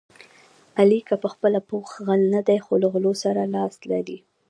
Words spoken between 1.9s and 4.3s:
غل نه دی، خو له غلو سره لاس لري.